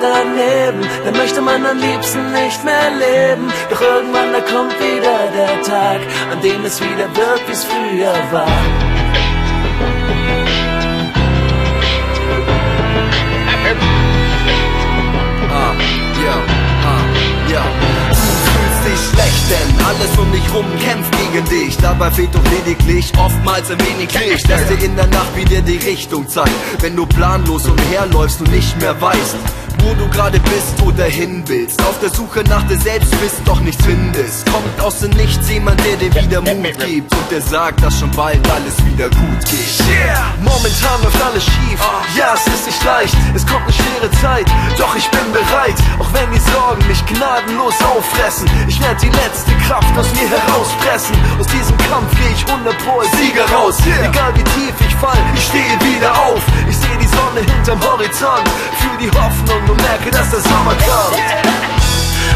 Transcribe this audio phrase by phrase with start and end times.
[0.00, 3.52] daneben, dann möchte man am liebsten nicht mehr leben.
[3.70, 6.00] Doch irgendwann da kommt wieder der Tag,
[6.32, 8.46] an dem es wieder wird, wie's früher war.
[15.52, 15.74] Ah,
[16.24, 16.36] ja,
[16.86, 17.20] ah.
[17.50, 21.76] Du fühlst dich schlecht, denn alles um dich rum kämpft gegen dich.
[21.78, 25.78] Dabei fehlt doch lediglich oftmals ein wenig Licht, das dir in der Nacht wieder die
[25.78, 26.50] Richtung zeigt.
[26.80, 29.36] Wenn du planlos umherläufst und nicht mehr weißt,
[29.82, 31.80] wo du gerade bist oder hin willst.
[31.82, 34.50] Auf der Suche nach dir selbst bist, doch nichts findest.
[34.50, 38.10] Kommt aus dem Nichts jemand, der dir wieder Mut gibt und der sagt, dass schon
[38.12, 39.86] bald alles wieder gut geht.
[39.88, 40.32] Yeah!
[40.42, 41.80] Momentan läuft alles schief.
[42.16, 44.46] Ja, es ist nicht leicht, es kommt eine schwere Zeit.
[44.78, 48.48] Doch ich bin bereit, auch wenn die Sorgen mich gnadenlos auffressen.
[48.68, 51.16] Ich werde die letzte Kraft aus mir herauspressen.
[51.38, 53.76] Aus diesem Kampf gehe ich 100 pro als Sieger raus.
[54.02, 56.42] Egal wie tief ich fall, ich stehe wieder auf.
[56.68, 61.18] Ich sehe die Sonne hinterm Horizont, fühl die Hoffnung merke, dass der Sommer kommt.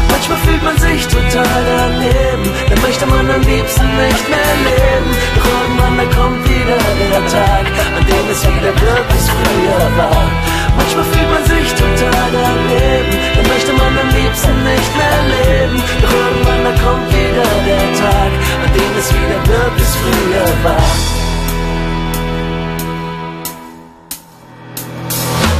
[0.09, 5.09] Manchmal fühlt man sich total daneben, dann möchte man am liebsten nicht mehr leben.
[5.35, 6.77] Doch irgendwann da kommt wieder
[7.11, 7.65] der Tag,
[7.97, 8.54] an dem es wieder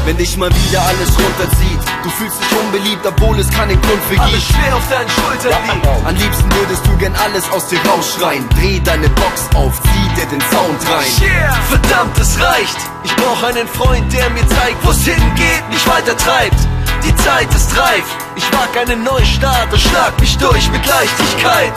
[0.05, 4.21] Wenn dich mal wieder alles runterzieht, du fühlst dich unbeliebt, obwohl es keinen Grund für
[4.21, 4.53] Alles gibt.
[4.53, 6.07] schwer auf deinen Schultern liegt.
[6.07, 8.47] Am liebsten würdest du gern alles aus dir rausschreien.
[8.49, 11.27] Dreh deine Box auf, zieh dir den Sound rein.
[11.27, 11.53] Yeah.
[11.69, 12.77] Verdammt, es reicht.
[13.03, 16.59] Ich brauch einen Freund, der mir zeigt, wo's hingeht, mich weiter treibt.
[17.03, 18.05] Die Zeit ist reif.
[18.35, 21.73] Ich mag einen Neustart und schlag mich durch mit Leichtigkeit.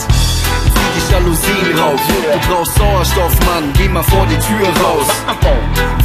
[0.97, 2.01] Die Jalousien rauf.
[2.07, 3.73] Du brauchst Sauerstoff, Mann.
[3.77, 5.07] Geh mal vor die Tür raus.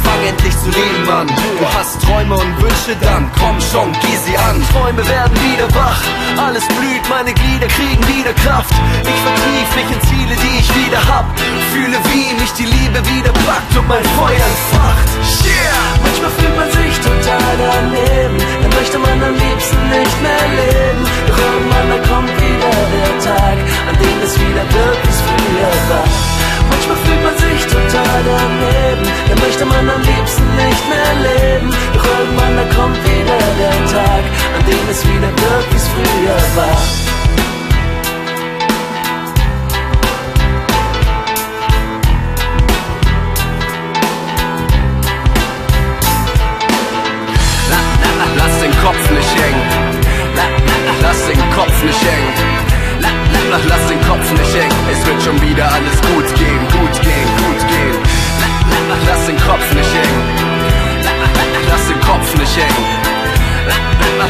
[0.04, 1.26] Fang endlich zu leben an.
[1.26, 3.30] Du hast Träume und Wünsche dann.
[3.38, 4.62] Komm schon, geh sie an.
[4.72, 6.02] Träume werden wieder wach.
[6.36, 8.74] Alles blüht, meine Glieder kriegen wieder Kraft.
[9.02, 11.26] Ich vertief mich in Ziele, die ich wieder hab.
[11.72, 15.08] Fühle, wie mich die Liebe wieder packt und mein Feuer entfacht.
[15.44, 15.94] Yeah.
[16.04, 20.43] Manchmal fühlt man sich total daneben, dann möchte man am liebsten nicht mehr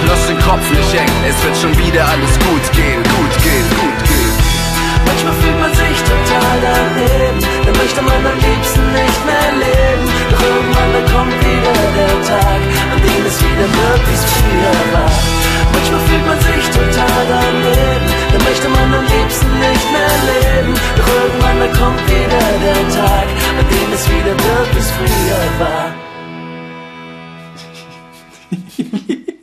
[0.02, 3.98] Lass den Kopf nicht hängen, es wird schon wieder alles gut gehen, gut gehen, gut
[4.08, 4.34] gehen.
[5.06, 10.04] Manchmal fühlt man sich total daneben, dann möchte man am liebsten nicht mehr leben.
[10.30, 12.60] Doch irgendwann dann kommt wieder der Tag,
[12.90, 15.14] an dem es wieder möglichst früher war.
[15.72, 20.74] Manchmal fühlt man sich total daneben, dann möchte man am liebsten nicht mehr leben.
[20.98, 25.86] Doch irgendwann dann kommt wieder der Tag, an dem es wieder möglichst früher war.